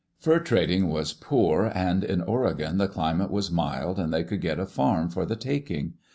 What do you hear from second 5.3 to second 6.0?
taking.